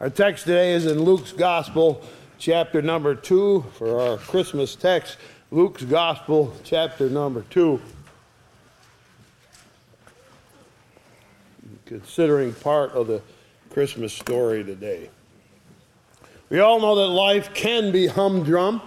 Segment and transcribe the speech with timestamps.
[0.00, 2.00] Our text today is in Luke's Gospel,
[2.38, 5.16] chapter number two, for our Christmas text.
[5.50, 7.82] Luke's Gospel, chapter number two.
[11.84, 13.20] Considering part of the
[13.70, 15.10] Christmas story today.
[16.48, 18.80] We all know that life can be humdrum,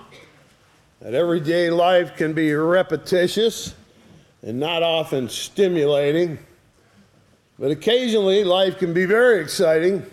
[1.01, 3.75] that everyday life can be repetitious
[4.43, 6.39] and not often stimulating.
[7.59, 10.05] But occasionally, life can be very exciting.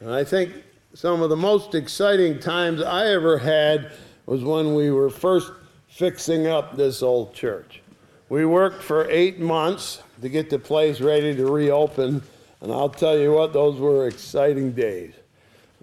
[0.00, 0.52] And I think
[0.94, 3.92] some of the most exciting times I ever had
[4.26, 5.52] was when we were first
[5.88, 7.82] fixing up this old church.
[8.28, 12.22] We worked for eight months to get the place ready to reopen,
[12.60, 15.14] and I'll tell you what, those were exciting days.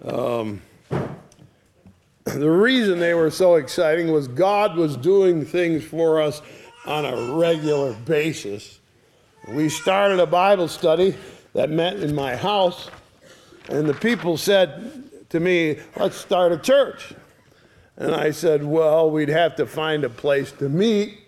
[0.04, 0.60] Um,
[2.24, 6.42] the reason they were so exciting was God was doing things for us
[6.86, 8.80] on a regular basis.
[9.48, 11.16] We started a Bible study
[11.52, 12.90] that met in my house,
[13.68, 17.14] and the people said to me, Let's start a church.
[17.96, 21.18] And I said, Well, we'd have to find a place to meet.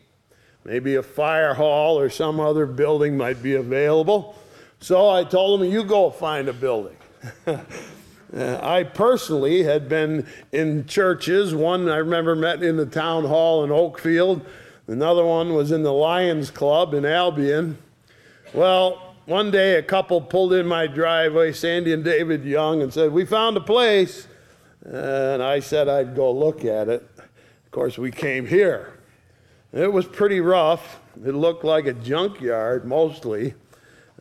[0.65, 4.37] Maybe a fire hall or some other building might be available.
[4.81, 6.97] So I told them, You go find a building.
[8.37, 11.55] Uh, I personally had been in churches.
[11.55, 14.45] One I remember met in the town hall in Oakfield.
[14.89, 17.79] Another one was in the Lions Club in Albion.
[18.53, 23.13] Well, one day a couple pulled in my driveway, Sandy and David Young, and said,
[23.13, 24.29] We found a place.
[24.83, 27.03] And I said I'd go look at it.
[27.19, 29.01] Of course, we came here.
[29.73, 31.01] It was pretty rough.
[31.25, 33.55] It looked like a junkyard mostly.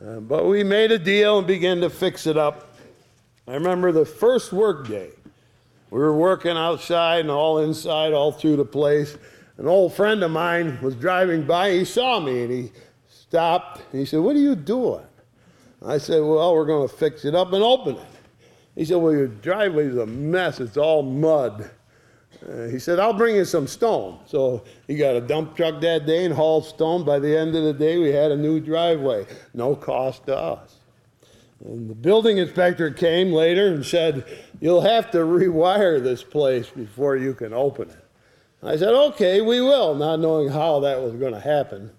[0.04, 2.76] Uh, but we made a deal and began to fix it up.
[3.48, 5.12] I remember the first work day.
[5.92, 9.18] We were working outside and all inside, all through the place.
[9.58, 11.72] An old friend of mine was driving by.
[11.72, 12.72] He saw me and he
[13.36, 13.82] stopped.
[13.92, 15.04] And he said, What are you doing?
[15.86, 18.08] I said, Well, we're going to fix it up and open it.
[18.76, 20.62] He said, Well, your driveway's a mess.
[20.62, 21.70] It's all mud.
[22.48, 24.20] Uh, he said, I'll bring you some stone.
[24.26, 27.04] So he got a dump truck that day and hauled stone.
[27.04, 29.26] By the end of the day, we had a new driveway.
[29.54, 30.78] No cost to us.
[31.66, 34.26] And the building inspector came later and said,
[34.62, 38.06] You'll have to rewire this place before you can open it.
[38.64, 41.92] I said, Okay, we will, not knowing how that was going to happen.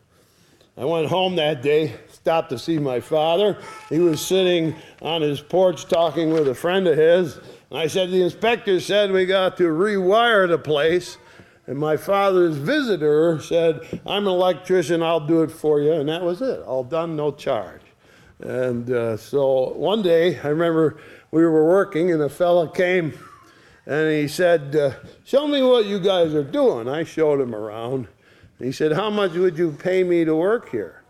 [0.79, 3.59] I went home that day, stopped to see my father.
[3.89, 7.39] He was sitting on his porch talking with a friend of his.
[7.71, 11.17] And I said, The inspector said we got to rewire the place.
[11.67, 15.93] And my father's visitor said, I'm an electrician, I'll do it for you.
[15.93, 17.81] And that was it, all done, no charge.
[18.41, 20.99] And uh, so one day, I remember
[21.31, 23.19] we were working, and a fella came
[23.87, 24.93] and he said, uh,
[25.25, 26.89] Show me what you guys are doing.
[26.89, 28.09] I showed him around.
[28.59, 31.03] He said, How much would you pay me to work here?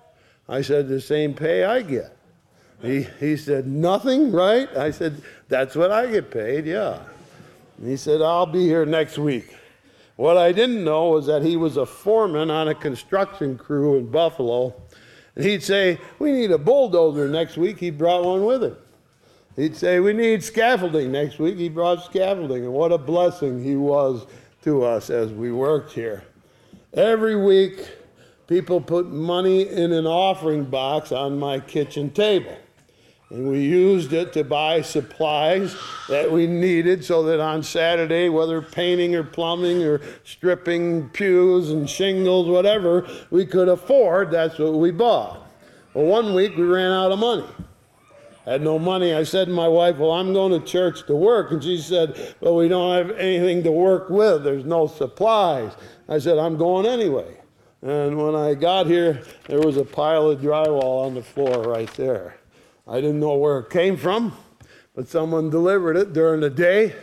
[0.49, 2.17] I said, The same pay I get.
[2.83, 4.75] He, he said, Nothing, right?
[4.77, 7.01] I said, That's what I get paid, yeah.
[7.79, 9.55] And he said, I'll be here next week.
[10.17, 14.11] What I didn't know was that he was a foreman on a construction crew in
[14.11, 14.75] Buffalo.
[15.35, 17.79] And he'd say, We need a bulldozer next week.
[17.79, 18.77] He brought one with him.
[19.57, 21.59] He'd say, We need scaffolding next week.
[21.59, 22.65] He brought scaffolding.
[22.65, 24.27] And what a blessing he was
[24.63, 26.25] to us as we worked here.
[26.97, 27.87] Every week,
[28.47, 32.57] people put money in an offering box on my kitchen table.
[33.29, 35.77] And we used it to buy supplies
[36.09, 41.91] that we needed so that on Saturday, whether painting or plumbing or stripping pews and
[41.91, 45.47] shingles, whatever we could afford, that's what we bought.
[45.93, 47.45] Well, one week we ran out of money.
[48.47, 49.13] Had no money.
[49.13, 51.51] I said to my wife, Well, I'm going to church to work.
[51.51, 54.45] And she said, Well, we don't have anything to work with.
[54.45, 55.73] There's no supplies.
[56.09, 57.37] I said, I'm going anyway.
[57.83, 61.93] And when I got here, there was a pile of drywall on the floor right
[61.95, 62.37] there.
[62.87, 64.33] I didn't know where it came from,
[64.95, 66.95] but someone delivered it during the day.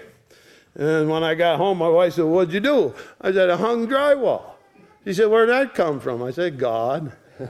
[0.76, 2.96] And when I got home, my wife said, What'd you do?
[3.22, 4.54] I said, I hung drywall.
[5.04, 6.24] She said, Where'd that come from?
[6.24, 7.12] I said, God.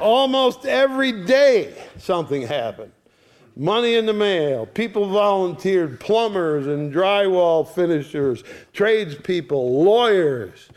[0.00, 2.92] Almost every day something happened
[3.56, 4.66] money in the mail.
[4.66, 10.68] People volunteered, plumbers and drywall finishers, tradespeople, lawyers.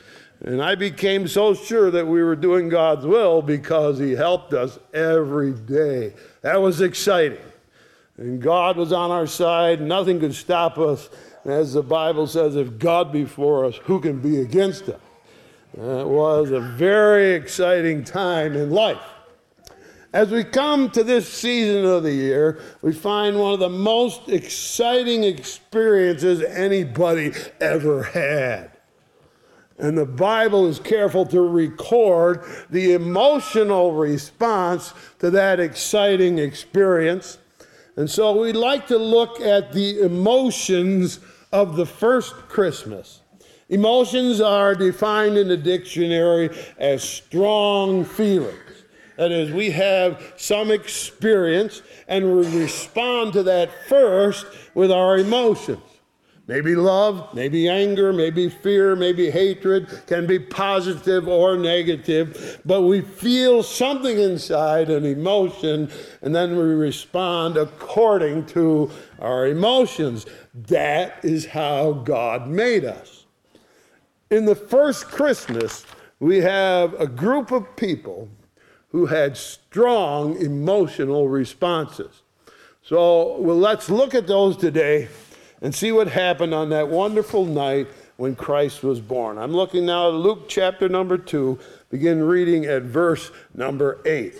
[0.41, 4.79] And I became so sure that we were doing God's will because He helped us
[4.93, 6.13] every day.
[6.41, 7.39] That was exciting.
[8.17, 9.81] And God was on our side.
[9.81, 11.09] Nothing could stop us.
[11.45, 14.99] As the Bible says, if God be for us, who can be against us?
[15.73, 19.01] It was a very exciting time in life.
[20.11, 24.27] As we come to this season of the year, we find one of the most
[24.27, 28.71] exciting experiences anybody ever had.
[29.77, 37.37] And the Bible is careful to record the emotional response to that exciting experience.
[37.95, 41.19] And so we'd like to look at the emotions
[41.51, 43.21] of the first Christmas.
[43.69, 48.68] Emotions are defined in the dictionary as strong feelings.
[49.19, 55.81] That is, we have some experience and we respond to that first with our emotions.
[56.47, 63.01] Maybe love, maybe anger, maybe fear, maybe hatred can be positive or negative, but we
[63.01, 65.91] feel something inside, an emotion,
[66.21, 68.89] and then we respond according to
[69.19, 70.27] our emotions.
[70.53, 73.25] That is how God made us.
[74.31, 75.85] In the first Christmas,
[76.21, 78.29] we have a group of people
[78.91, 82.21] who had strong emotional responses.
[82.83, 85.09] So well, let's look at those today
[85.61, 87.87] and see what happened on that wonderful night
[88.17, 89.37] when Christ was born.
[89.37, 91.59] I'm looking now at Luke chapter number 2,
[91.89, 94.33] begin reading at verse number 8.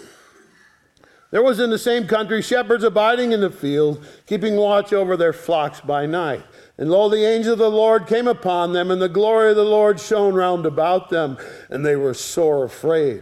[1.31, 5.33] There was in the same country shepherds abiding in the field, keeping watch over their
[5.33, 6.43] flocks by night.
[6.77, 9.63] And lo, the angel of the Lord came upon them, and the glory of the
[9.63, 11.37] Lord shone round about them,
[11.69, 13.21] and they were sore afraid.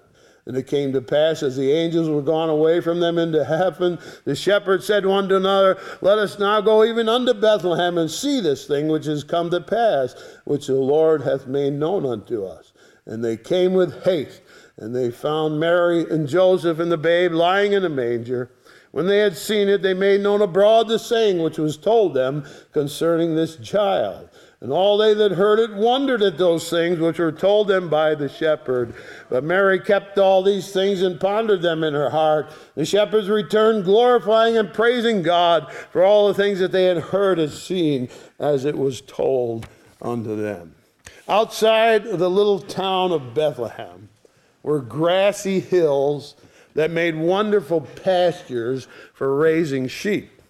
[0.45, 3.99] And it came to pass as the angels were gone away from them into heaven,
[4.25, 8.39] the shepherds said one to another, Let us now go even unto Bethlehem and see
[8.39, 10.15] this thing which is come to pass,
[10.45, 12.73] which the Lord hath made known unto us.
[13.05, 14.41] And they came with haste,
[14.77, 18.49] and they found Mary and Joseph and the babe lying in a manger.
[18.91, 22.45] When they had seen it, they made known abroad the saying which was told them
[22.73, 24.29] concerning this child.
[24.61, 28.13] And all they that heard it wondered at those things which were told them by
[28.13, 28.93] the shepherd.
[29.27, 32.51] But Mary kept all these things and pondered them in her heart.
[32.75, 37.39] The shepherds returned, glorifying and praising God for all the things that they had heard
[37.39, 39.67] and seen as it was told
[39.99, 40.75] unto them.
[41.27, 44.09] Outside the little town of Bethlehem
[44.61, 46.35] were grassy hills
[46.75, 50.40] that made wonderful pastures for raising sheep.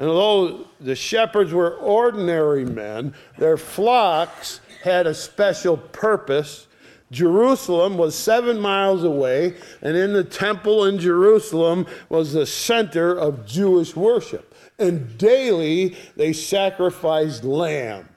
[0.00, 6.68] And although the shepherds were ordinary men, their flocks had a special purpose.
[7.10, 13.44] Jerusalem was seven miles away, and in the temple in Jerusalem was the center of
[13.44, 14.54] Jewish worship.
[14.78, 18.08] And daily they sacrificed lambs,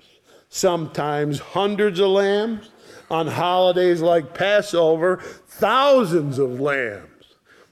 [0.48, 2.70] sometimes hundreds of lambs.
[3.12, 7.13] On holidays like Passover, thousands of lambs.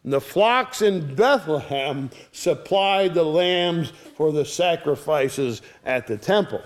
[0.04, 6.62] The flocks in Bethlehem supplied the lambs for the sacrifices at the temple.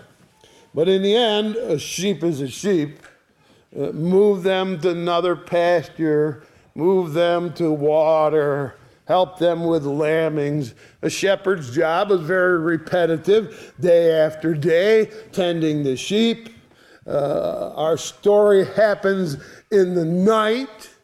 [0.73, 2.99] But in the end, a sheep is a sheep.
[3.77, 6.43] Uh, move them to another pasture,
[6.75, 10.73] move them to water, help them with lambings.
[11.01, 16.49] A shepherd's job is very repetitive, day after day, tending the sheep.
[17.05, 19.37] Uh, our story happens
[19.71, 20.94] in the night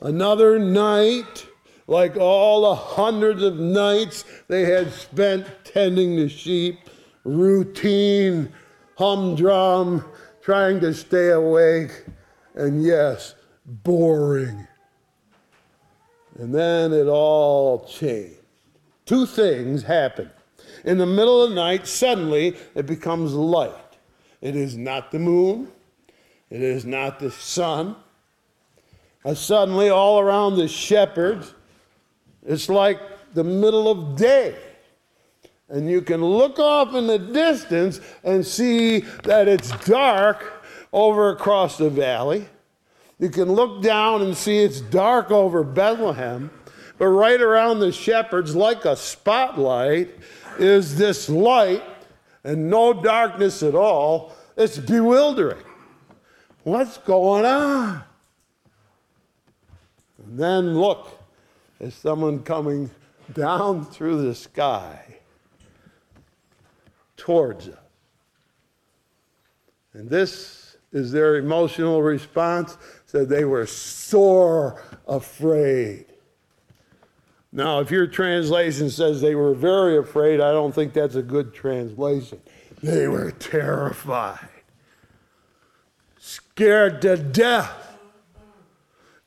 [0.00, 1.46] Another night,
[1.86, 6.78] like all the hundreds of nights they had spent tending the sheep,
[7.24, 8.50] routine,
[8.96, 10.04] humdrum,
[10.40, 12.04] trying to stay awake,
[12.54, 13.34] and yes,
[13.66, 14.66] boring.
[16.38, 18.36] And then it all changed.
[19.04, 20.30] Two things happen.
[20.84, 23.74] In the middle of the night, suddenly it becomes light.
[24.40, 25.68] It is not the moon,
[26.48, 27.96] it is not the sun,
[29.24, 31.54] and suddenly, all around the shepherds,
[32.46, 32.98] it's like
[33.34, 34.56] the middle of day.
[35.68, 41.78] And you can look off in the distance and see that it's dark over across
[41.78, 42.48] the valley.
[43.18, 46.50] You can look down and see it's dark over Bethlehem.
[46.98, 50.10] But right around the shepherds, like a spotlight,
[50.58, 51.82] is this light
[52.42, 54.34] and no darkness at all.
[54.56, 55.62] It's bewildering.
[56.64, 58.02] What's going on?
[60.32, 61.20] Then look,
[61.80, 62.88] there's someone coming
[63.34, 65.16] down through the sky
[67.16, 67.76] towards us.
[69.92, 72.78] And this is their emotional response.
[73.06, 76.06] Said they were sore afraid.
[77.52, 81.52] Now, if your translation says they were very afraid, I don't think that's a good
[81.52, 82.40] translation.
[82.80, 84.48] They were terrified,
[86.18, 87.89] scared to death.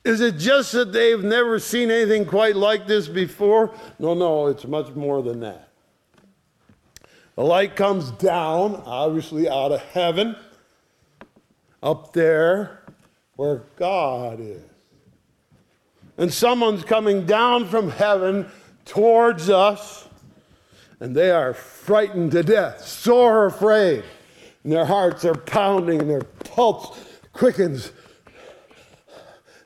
[0.04, 3.74] Is it just that they've never seen anything quite like this before?
[4.00, 5.70] No, no, it's much more than that.
[7.36, 10.36] The light comes down, obviously out of heaven,
[11.82, 12.84] up there
[13.38, 14.62] where God is.
[16.18, 18.52] And someone's coming down from heaven
[18.86, 20.08] towards us,
[21.00, 24.04] and they are frightened to death, sore afraid.
[24.64, 27.00] And their hearts are pounding, and their pulse
[27.34, 27.92] quickens,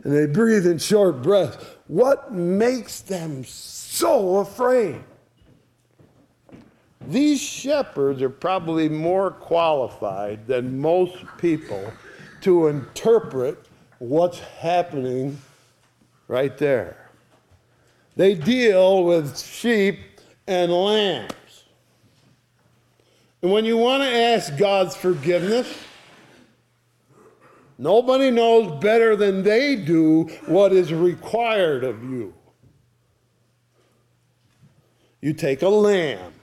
[0.03, 1.57] and they breathe in short breaths.
[1.87, 5.01] What makes them so afraid?
[7.07, 11.93] These shepherds are probably more qualified than most people
[12.41, 13.57] to interpret
[13.99, 15.39] what's happening
[16.27, 17.09] right there.
[18.15, 19.99] They deal with sheep
[20.47, 21.33] and lambs.
[23.41, 25.71] And when you want to ask God's forgiveness,
[27.77, 32.33] nobody knows better than they do what is required of you.
[35.21, 36.33] You take a lamb,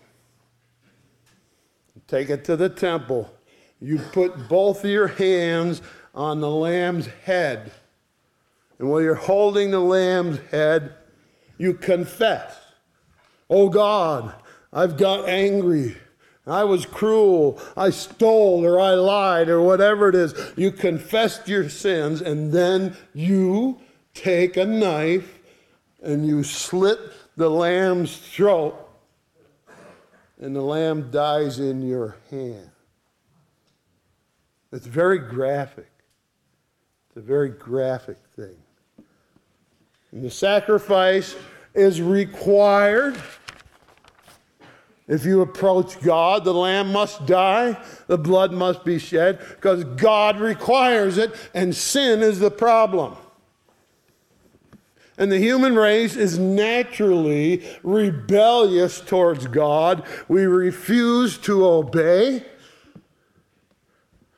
[2.06, 3.32] take it to the temple,
[3.80, 5.82] you put both of your hands
[6.14, 7.72] on the lamb's head.
[8.78, 10.94] And while you're holding the lamb's head,
[11.58, 12.56] you confess,
[13.48, 14.34] Oh God,
[14.72, 15.96] I've got angry.
[16.46, 17.60] I was cruel.
[17.76, 20.34] I stole or I lied or whatever it is.
[20.56, 23.80] You confessed your sins and then you
[24.12, 25.38] take a knife
[26.02, 26.98] and you slit
[27.36, 28.76] the lamb's throat
[30.40, 32.70] and the lamb dies in your hand.
[34.72, 35.90] It's very graphic.
[37.08, 38.56] It's a very graphic thing.
[40.10, 41.36] And the sacrifice
[41.74, 43.16] is required.
[45.06, 50.40] If you approach God, the lamb must die, the blood must be shed, because God
[50.40, 53.16] requires it, and sin is the problem.
[55.18, 60.04] And the human race is naturally rebellious towards God.
[60.26, 62.44] We refuse to obey.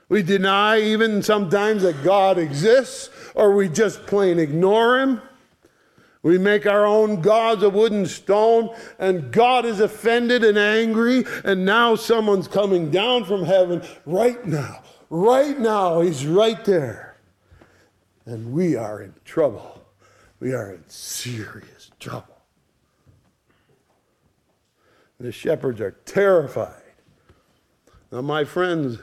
[0.08, 5.23] We deny even sometimes that God exists, or we just plain ignore Him.
[6.26, 11.23] We make our own gods of wood and stone, and God is offended and angry,
[11.45, 14.83] and now someone's coming down from heaven right now.
[15.09, 17.16] Right now, He's right there.
[18.25, 19.87] And we are in trouble.
[20.40, 22.42] We are in serious trouble.
[25.21, 26.83] The shepherds are terrified.
[28.11, 28.99] Now, my friends,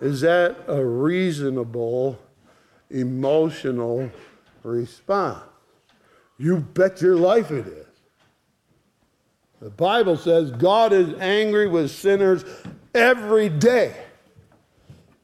[0.00, 2.18] is that a reasonable
[2.88, 4.10] emotional
[4.62, 5.44] response?
[6.38, 7.86] You bet your life it is.
[9.60, 12.44] The Bible says God is angry with sinners
[12.94, 13.94] every day.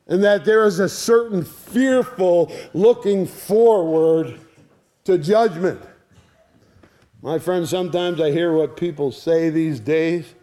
[0.07, 4.41] And that there is a certain fearful looking forward
[5.05, 5.81] to judgment.
[7.23, 10.35] My friends, sometimes I hear what people say these days,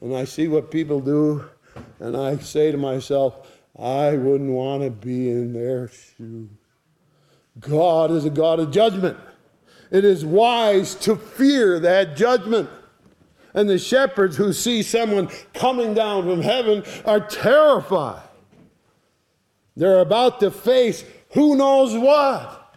[0.00, 1.44] and I see what people do,
[2.00, 3.46] and I say to myself,
[3.78, 6.48] I wouldn't want to be in their shoes.
[7.60, 9.18] God is a God of judgment.
[9.92, 12.70] It is wise to fear that judgment.
[13.52, 18.22] And the shepherds who see someone coming down from heaven are terrified.
[19.76, 22.74] They're about to face who knows what.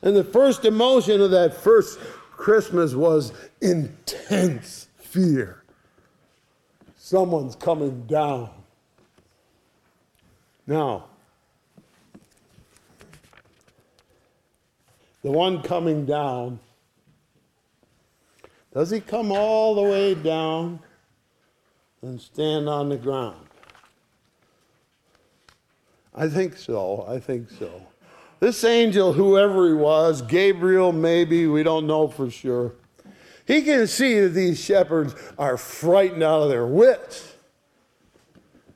[0.00, 1.98] And the first emotion of that first
[2.32, 5.62] Christmas was intense fear.
[6.96, 8.48] Someone's coming down.
[10.66, 11.09] Now,
[15.22, 16.58] the one coming down,
[18.72, 20.80] does he come all the way down
[22.02, 23.46] and stand on the ground?
[26.14, 27.04] I think so.
[27.08, 27.86] I think so.
[28.40, 32.72] This angel, whoever he was, Gabriel maybe, we don't know for sure,
[33.46, 37.34] he can see that these shepherds are frightened out of their wits.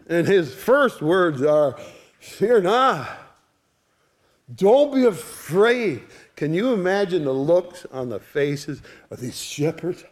[0.08, 1.78] And his first words are,
[2.18, 3.08] Fear not.
[4.54, 6.02] Don't be afraid.
[6.36, 10.04] Can you imagine the looks on the faces of these shepherds?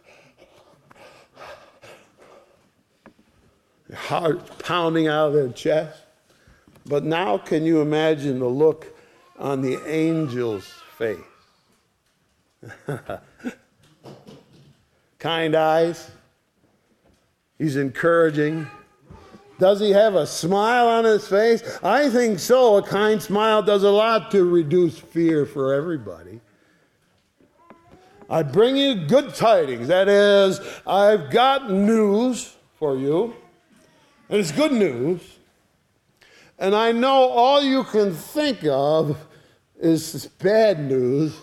[3.89, 5.99] Their hearts pounding out of their chest.
[6.85, 8.95] But now, can you imagine the look
[9.37, 10.65] on the angel's
[10.97, 11.17] face?
[15.19, 16.11] kind eyes.
[17.57, 18.67] He's encouraging.
[19.63, 21.63] Does he have a smile on his face?
[21.81, 22.75] I think so.
[22.75, 26.41] A kind smile does a lot to reduce fear for everybody.
[28.29, 29.87] I bring you good tidings.
[29.87, 33.35] That is, I've got news for you,
[34.27, 35.21] and it's good news.
[36.59, 39.17] And I know all you can think of
[39.79, 41.37] is bad news,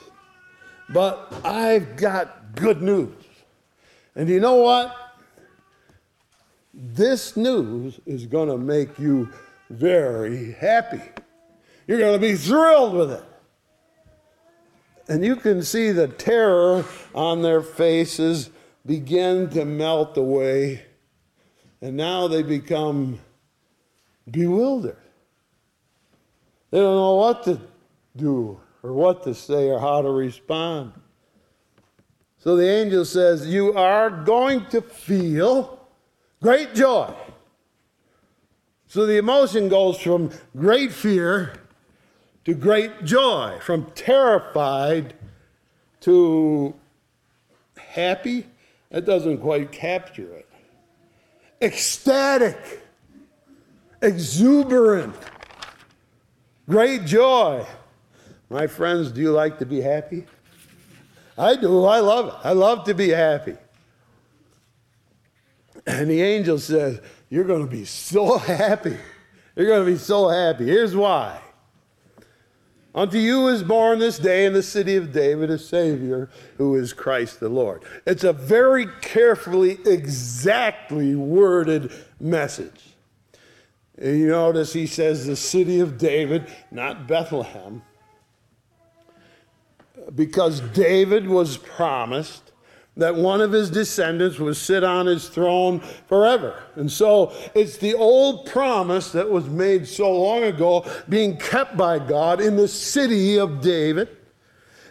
[0.91, 3.15] but I've got good news.
[4.15, 5.00] And you know what?
[6.73, 9.31] This news is going to make you
[9.69, 11.03] very happy.
[11.87, 13.25] You're going to be thrilled with it.
[15.09, 16.85] And you can see the terror
[17.15, 18.51] on their faces
[18.87, 20.85] begin to melt away.
[21.81, 23.19] And now they become
[24.31, 24.97] bewildered.
[26.71, 27.61] They don't know what to
[28.17, 30.93] do or what to say or how to respond.
[32.39, 35.80] So the angel says, You are going to feel
[36.43, 37.13] great joy.
[38.87, 41.53] So the emotion goes from great fear
[42.45, 45.15] to great joy, from terrified
[46.01, 46.75] to
[47.77, 48.47] happy.
[48.91, 50.49] That doesn't quite capture it.
[51.63, 52.83] Ecstatic,
[54.03, 55.15] exuberant,
[56.69, 57.65] great joy.
[58.49, 60.27] My friends, do you like to be happy?
[61.39, 61.85] I do.
[61.85, 62.35] I love it.
[62.43, 63.57] I love to be happy.
[65.87, 68.97] And the angel says, You're going to be so happy.
[69.57, 70.67] You're going to be so happy.
[70.67, 71.41] Here's why.
[72.95, 76.93] Unto you is born this day in the city of David a Savior who is
[76.93, 77.85] Christ the Lord.
[78.05, 82.97] It's a very carefully, exactly worded message.
[83.97, 87.83] And you notice he says the city of David, not Bethlehem
[90.15, 92.53] because David was promised
[92.97, 96.63] that one of his descendants would sit on his throne forever.
[96.75, 101.99] And so it's the old promise that was made so long ago being kept by
[101.99, 104.17] God in the city of David.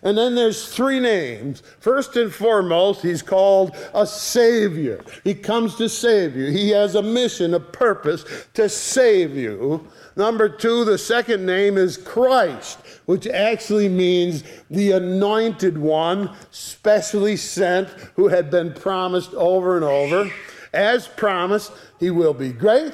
[0.01, 1.61] And then there's three names.
[1.79, 5.03] First and foremost, he's called a Savior.
[5.23, 6.47] He comes to save you.
[6.47, 9.87] He has a mission, a purpose to save you.
[10.15, 12.79] Number two, the second name is Christ
[13.09, 20.31] which actually means the anointed one, specially sent, who had been promised over and over.
[20.73, 22.93] As promised, he will be great.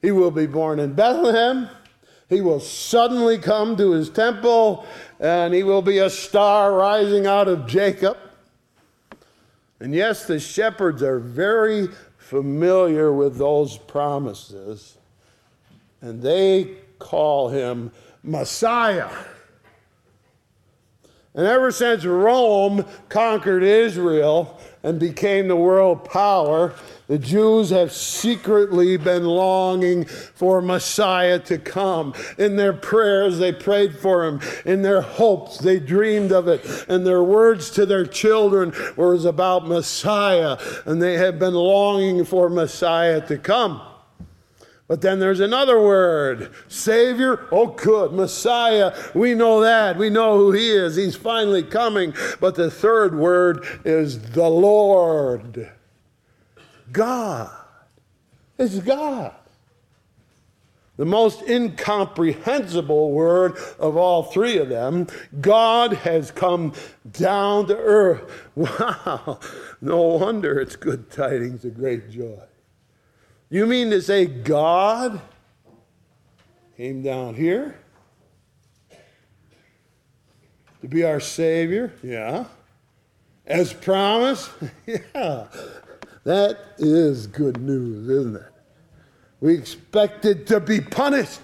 [0.00, 1.68] He will be born in Bethlehem.
[2.30, 4.86] He will suddenly come to his temple,
[5.20, 8.16] and he will be a star rising out of Jacob.
[9.80, 14.98] And yes, the shepherds are very familiar with those promises,
[16.00, 19.10] and they call him Messiah.
[21.34, 26.74] And ever since Rome conquered Israel and became the world power,
[27.08, 32.12] the Jews have secretly been longing for Messiah to come.
[32.36, 34.40] In their prayers, they prayed for him.
[34.66, 36.86] In their hopes, they dreamed of it.
[36.86, 40.58] And their words to their children was about Messiah.
[40.84, 43.80] And they have been longing for Messiah to come.
[44.86, 47.46] But then there's another word Savior.
[47.50, 48.12] Oh, good.
[48.12, 48.94] Messiah.
[49.14, 49.96] We know that.
[49.96, 50.96] We know who He is.
[50.96, 52.12] He's finally coming.
[52.38, 55.70] But the third word is the Lord.
[56.92, 57.50] God.
[58.58, 59.34] It's God.
[60.98, 65.06] The most incomprehensible word of all three of them.
[65.40, 66.72] God has come
[67.12, 68.44] down to earth.
[68.56, 69.38] Wow.
[69.80, 72.40] No wonder it's good tidings of great joy.
[73.48, 75.20] You mean to say God
[76.76, 77.78] came down here
[80.80, 81.92] to be our Savior?
[82.02, 82.46] Yeah.
[83.46, 84.50] As promised?
[84.86, 85.46] yeah.
[86.28, 88.52] That is good news, isn't it?
[89.40, 91.40] We expected to be punished.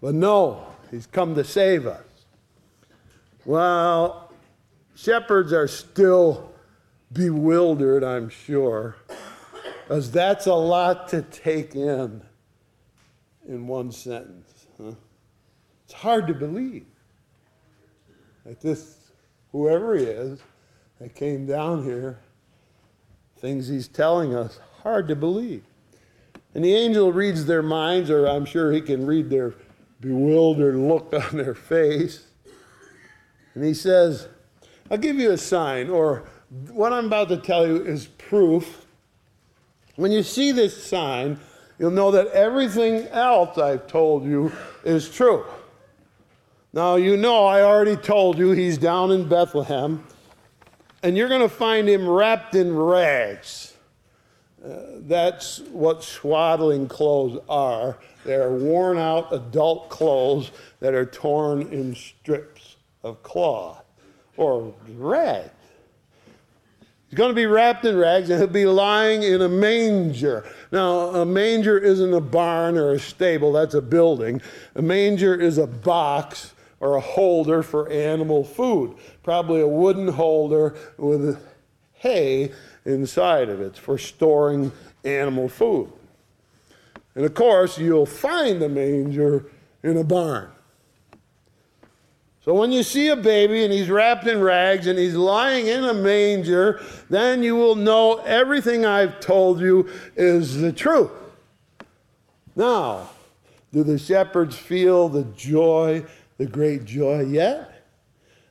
[0.00, 2.02] But no, He's come to save us.
[3.44, 4.32] Well,
[4.96, 6.52] shepherds are still
[7.12, 8.96] bewildered, I'm sure.
[9.86, 12.22] Because that's a lot to take in
[13.46, 14.66] in one sentence.
[14.76, 14.94] Huh?
[15.84, 16.86] It's hard to believe
[18.44, 19.12] that this,
[19.52, 20.40] whoever he is,
[20.98, 22.18] that came down here,
[23.42, 25.64] things he's telling us, hard to believe.
[26.54, 29.52] And the angel reads their minds, or I'm sure he can read their
[30.00, 32.26] bewildered look on their face.
[33.54, 34.28] And he says,
[34.90, 36.24] I'll give you a sign, or
[36.70, 38.86] what I'm about to tell you is proof
[39.96, 41.38] when you see this sign,
[41.78, 44.52] you'll know that everything else I've told you
[44.84, 45.44] is true.
[46.72, 50.06] Now, you know, I already told you he's down in Bethlehem,
[51.02, 53.74] and you're going to find him wrapped in rags.
[54.64, 57.98] Uh, that's what swaddling clothes are.
[58.24, 63.84] They're worn out adult clothes that are torn in strips of cloth
[64.36, 65.50] or rags.
[67.08, 70.46] He's going to be wrapped in rags and he'll be lying in a manger.
[70.70, 74.40] Now, a manger isn't a barn or a stable, that's a building.
[74.76, 80.74] A manger is a box or a holder for animal food, probably a wooden holder
[80.98, 81.40] with
[81.94, 82.50] hay
[82.84, 83.78] inside of it.
[83.78, 84.72] For storing
[85.04, 85.92] animal food.
[87.14, 89.46] And of course, you'll find the manger
[89.84, 90.50] in a barn.
[92.44, 95.84] So when you see a baby and he's wrapped in rags and he's lying in
[95.84, 101.12] a manger, then you will know everything I've told you is the truth.
[102.56, 103.10] Now,
[103.72, 106.04] do the shepherds feel the joy,
[106.42, 107.86] the great joy yet?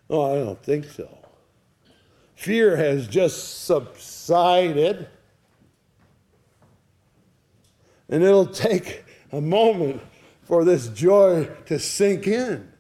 [0.10, 1.10] Oh, I don't think so.
[2.36, 5.10] Fear has just subsided.
[8.08, 10.02] And it'll take a moment
[10.44, 12.72] for this joy to sink in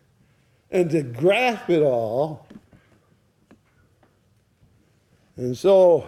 [0.71, 2.47] and to grasp it all.
[5.35, 6.07] And so,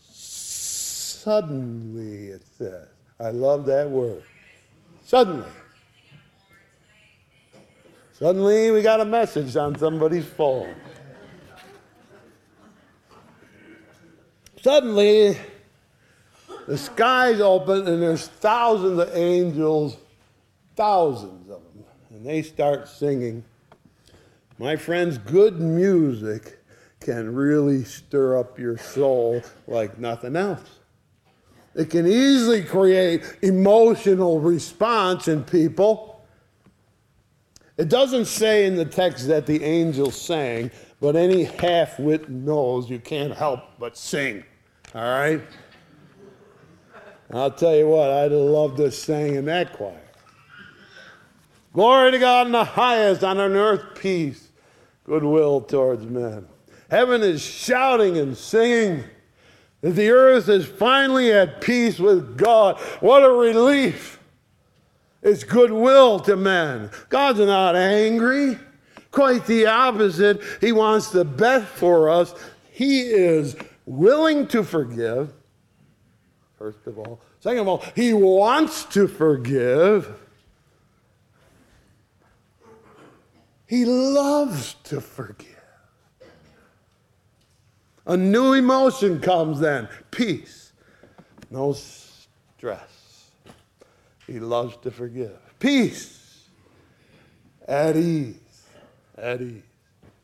[0.00, 2.86] suddenly it says,
[3.18, 4.22] I love that word.
[5.04, 5.48] Suddenly.
[8.18, 10.74] Suddenly we got a message on somebody's phone.
[14.60, 15.38] Suddenly
[16.66, 19.98] the skies open and there's thousands of angels,
[20.74, 23.44] thousands of them, and they start singing.
[24.58, 26.58] My friends, good music
[26.98, 30.80] can really stir up your soul like nothing else.
[31.76, 36.17] It can easily create emotional response in people.
[37.78, 42.90] It doesn't say in the text that the angels sang, but any half wit knows
[42.90, 44.42] you can't help but sing.
[44.96, 45.40] All right?
[47.30, 50.00] I'll tell you what, I'd love to sing in that choir.
[51.72, 54.48] Glory to God in the highest, on earth peace,
[55.04, 56.48] goodwill towards men.
[56.90, 59.04] Heaven is shouting and singing
[59.82, 62.78] that the earth is finally at peace with God.
[63.00, 64.17] What a relief!
[65.28, 66.90] It's goodwill to men.
[67.10, 68.58] God's not angry.
[69.10, 70.40] Quite the opposite.
[70.58, 72.34] He wants the best for us.
[72.70, 75.34] He is willing to forgive,
[76.58, 77.20] first of all.
[77.40, 80.14] Second of all, He wants to forgive.
[83.66, 85.46] He loves to forgive.
[88.06, 90.72] A new emotion comes then peace,
[91.50, 92.97] no stress.
[94.28, 95.32] He loves to forgive.
[95.58, 96.44] Peace.
[97.66, 98.36] At ease.
[99.16, 99.62] At ease.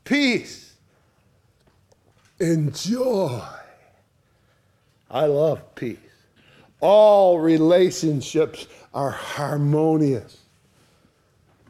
[0.05, 0.75] Peace.
[2.39, 3.43] Enjoy.
[5.11, 5.99] I love peace.
[6.81, 10.39] All relationships are harmonious.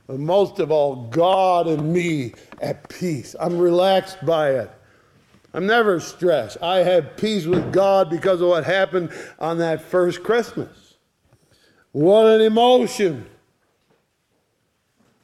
[0.08, 3.36] But most of all, God and me at peace.
[3.38, 4.70] I'm relaxed by it.
[5.54, 6.60] I'm never stressed.
[6.60, 10.93] I have peace with God because of what happened on that first Christmas.
[11.94, 13.24] What an emotion!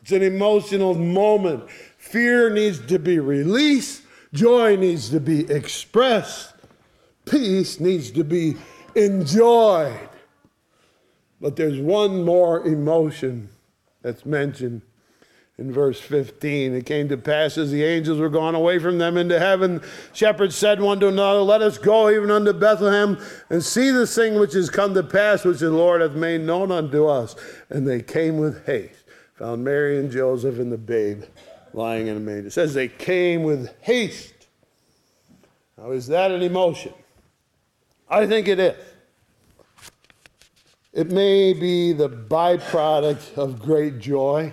[0.02, 1.68] It's an emotional moment.
[1.98, 4.02] Fear needs to be released,
[4.32, 6.54] joy needs to be expressed,
[7.28, 8.56] peace needs to be
[8.94, 10.08] enjoyed.
[11.40, 13.48] But there's one more emotion
[14.02, 14.82] that's mentioned
[15.60, 16.74] in verse 15.
[16.74, 19.82] It came to pass as the angels were gone away from them into heaven,
[20.14, 23.18] shepherds said one to another, Let us go even unto Bethlehem
[23.50, 26.72] and see this thing which is come to pass, which the Lord hath made known
[26.72, 27.36] unto us.
[27.68, 31.24] And they came with haste, found Mary and Joseph and the babe
[31.74, 32.48] lying in a manger.
[32.48, 34.48] It says they came with haste.
[35.76, 36.94] Now, is that an emotion?
[38.08, 38.76] I think it is.
[40.92, 44.52] It may be the byproduct of great joy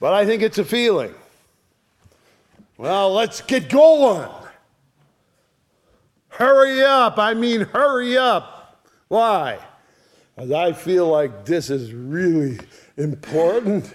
[0.00, 1.14] but I think it's a feeling.
[2.76, 4.30] Well, let's get going.
[6.28, 7.18] Hurry up.
[7.18, 8.86] I mean, hurry up.
[9.08, 9.58] Why?
[10.36, 12.60] Because I feel like this is really
[12.96, 13.92] important.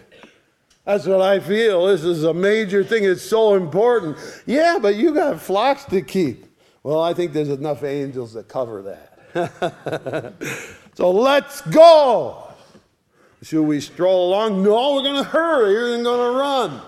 [0.83, 1.85] That's what I feel.
[1.85, 3.05] This is a major thing.
[3.05, 4.17] It's so important.
[4.45, 6.45] Yeah, but you got flocks to keep.
[6.83, 10.33] Well, I think there's enough angels that cover that.
[10.95, 12.42] so let's go.
[13.43, 14.63] Should we stroll along?
[14.63, 15.73] No, we're going to hurry.
[15.73, 16.81] We're going to run.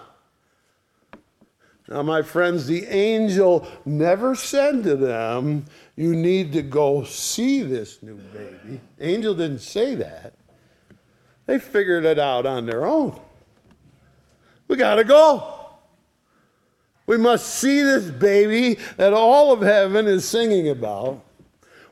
[1.89, 5.65] Now, my friends, the angel never said to them,
[5.97, 8.79] You need to go see this new baby.
[9.01, 10.33] Angel didn't say that.
[11.45, 13.19] They figured it out on their own.
[14.69, 15.59] We got to go.
[17.05, 21.21] We must see this baby that all of heaven is singing about.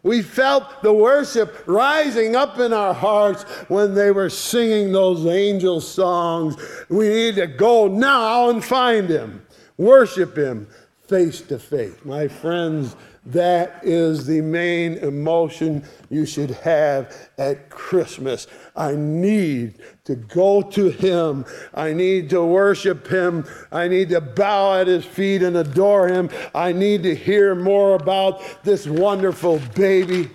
[0.03, 5.79] We felt the worship rising up in our hearts when they were singing those angel
[5.79, 6.57] songs.
[6.89, 9.45] We need to go now and find him,
[9.77, 10.67] worship him,
[11.07, 11.95] face to face.
[12.05, 18.47] My friends, that is the main emotion you should have at Christmas.
[18.75, 21.45] I need to go to Him.
[21.73, 23.45] I need to worship Him.
[23.71, 26.29] I need to bow at His feet and adore Him.
[26.55, 30.29] I need to hear more about this wonderful baby.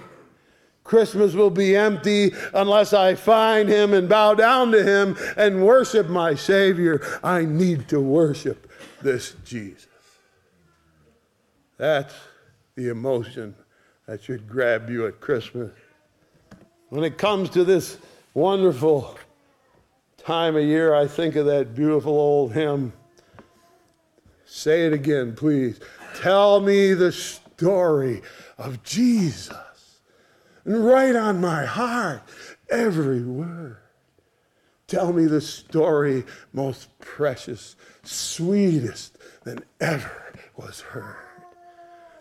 [0.84, 6.08] Christmas will be empty unless I find Him and bow down to Him and worship
[6.08, 7.02] my Savior.
[7.22, 8.70] I need to worship
[9.02, 9.88] this Jesus.
[11.78, 12.14] That's
[12.74, 13.54] the emotion
[14.06, 15.70] that should grab you at Christmas.
[16.90, 17.98] When it comes to this
[18.34, 19.16] wonderful
[20.18, 22.92] time of year, I think of that beautiful old hymn.
[24.44, 25.78] Say it again, please.
[26.16, 28.22] Tell me the story
[28.56, 30.00] of Jesus.
[30.64, 32.22] And write on my heart
[32.70, 33.76] every word.
[34.86, 41.27] Tell me the story most precious, sweetest than ever was heard.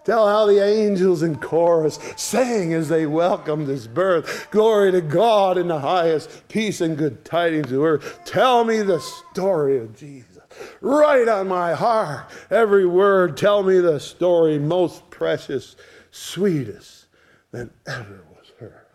[0.08, 4.50] Tell how the angels in chorus sang as they welcomed his birth.
[4.52, 8.22] Glory to God in the highest, peace and good tidings to earth.
[8.24, 10.40] Tell me the story of Jesus.
[10.80, 13.36] Write on my heart every word.
[13.36, 15.76] Tell me the story most precious,
[16.10, 17.08] sweetest
[17.52, 18.86] than ever was heard.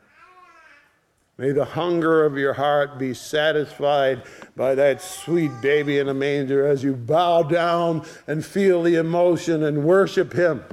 [1.36, 4.22] May the hunger of your heart be satisfied
[4.56, 9.62] by that sweet baby in a manger as you bow down and feel the emotion
[9.62, 10.64] and worship him.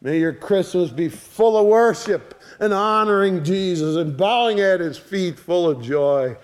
[0.00, 5.38] May your Christmas be full of worship and honoring Jesus and bowing at his feet
[5.38, 6.36] full of joy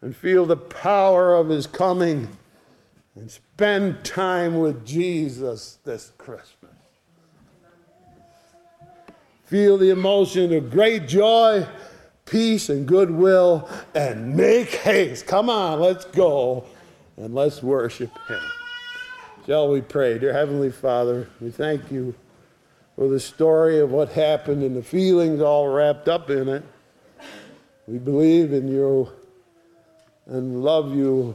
[0.00, 2.28] and feel the power of his coming
[3.14, 6.70] and spend time with Jesus this Christmas.
[9.44, 11.66] Feel the emotion of great joy,
[12.24, 15.26] peace, and goodwill, and make haste.
[15.26, 16.64] Come on, let's go
[17.18, 18.40] and let's worship him.
[19.44, 20.18] Shall we pray?
[20.18, 22.14] Dear Heavenly Father, we thank you
[22.96, 26.62] for the story of what happened and the feelings all wrapped up in it.
[27.86, 29.08] We believe in you
[30.26, 31.34] and love you,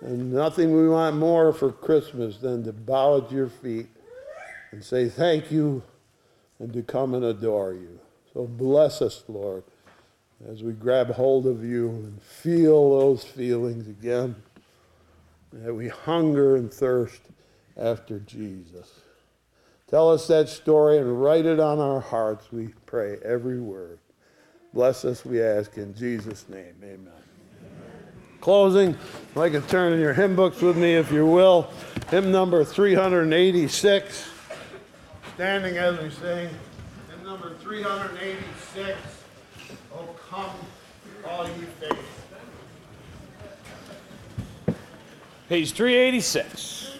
[0.00, 3.86] and nothing we want more for Christmas than to bow at your feet
[4.72, 5.82] and say thank you
[6.58, 8.00] and to come and adore you.
[8.32, 9.62] So bless us, Lord,
[10.48, 14.34] as we grab hold of you and feel those feelings again,
[15.52, 17.20] that we hunger and thirst
[17.76, 19.01] after Jesus.
[19.92, 23.98] Tell us that story and write it on our hearts, we pray, every word.
[24.72, 26.74] Bless us, we ask, in Jesus' name.
[26.82, 26.98] Amen.
[26.98, 27.12] Amen.
[28.40, 28.96] Closing,
[29.32, 31.70] I'd like to turn in your hymn books with me, if you will.
[32.08, 34.30] Hymn number 386.
[35.34, 36.48] Standing as we sing.
[37.10, 38.98] Hymn number 386.
[39.94, 40.52] Oh, come,
[41.28, 41.98] all ye faithful.
[45.50, 46.91] Page 386.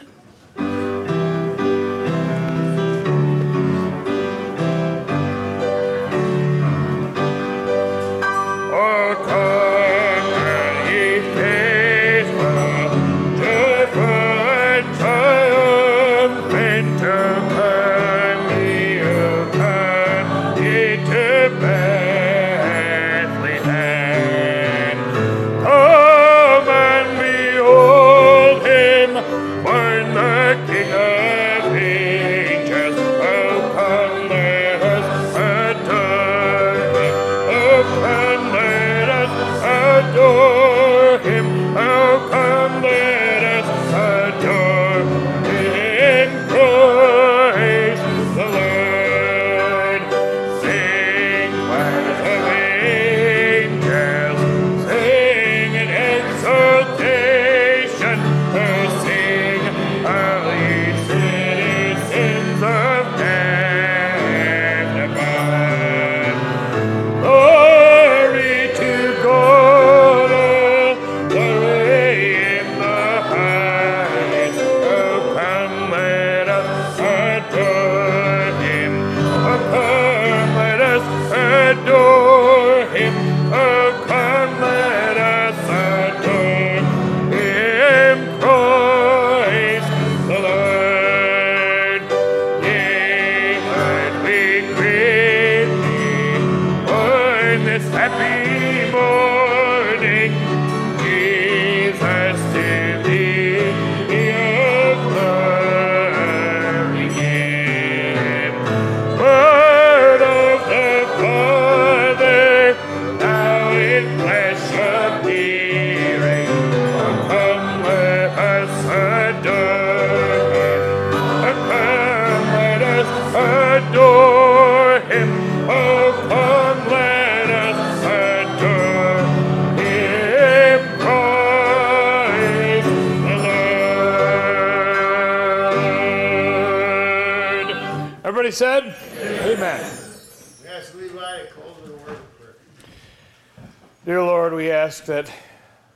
[144.92, 145.32] Ask that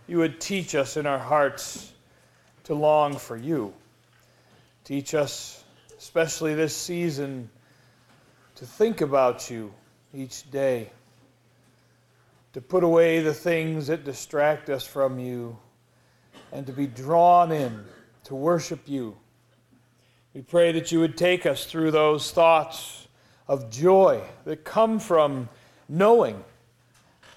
[0.06, 1.92] you would teach us in our hearts
[2.64, 3.74] to long for you.
[4.84, 5.62] Teach us,
[5.98, 7.50] especially this season,
[8.54, 9.70] to think about you
[10.14, 10.88] each day,
[12.54, 15.58] to put away the things that distract us from you,
[16.50, 17.84] and to be drawn in
[18.24, 19.14] to worship you.
[20.32, 23.08] We pray that you would take us through those thoughts
[23.46, 25.50] of joy that come from
[25.86, 26.42] knowing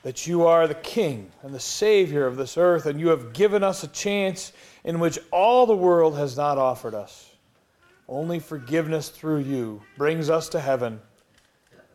[0.04, 3.64] that you are the King and the Savior of this earth, and you have given
[3.64, 7.30] us a chance in which all the world has not offered us.
[8.08, 11.00] Only forgiveness through you brings us to heaven.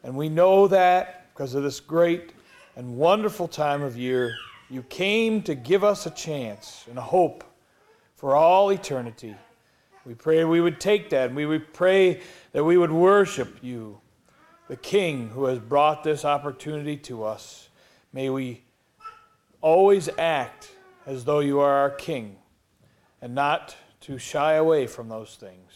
[0.03, 2.33] And we know that because of this great
[2.77, 4.35] and wonderful time of year,
[4.71, 7.43] you came to give us a chance and a hope
[8.17, 9.35] for all eternity.
[10.05, 12.21] We pray we would take that and we would pray
[12.53, 13.99] that we would worship you,
[14.69, 17.71] the King who has brought this opportunity to us.
[18.15, 18.63] May we
[19.61, 20.71] always act
[21.05, 22.37] as though you are our King
[23.21, 25.73] and not to shy away from those things.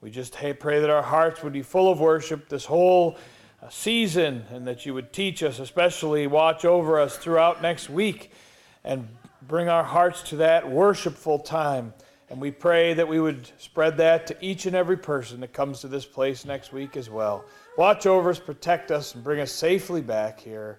[0.00, 3.18] We just pray that our hearts would be full of worship this whole
[3.62, 8.32] uh, season and that you would teach us, especially watch over us throughout next week
[8.82, 9.06] and
[9.46, 11.92] bring our hearts to that worshipful time.
[12.30, 15.82] And we pray that we would spread that to each and every person that comes
[15.82, 17.44] to this place next week as well.
[17.76, 20.78] Watch over us, protect us, and bring us safely back here.